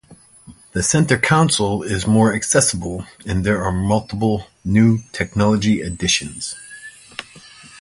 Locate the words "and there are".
3.23-3.71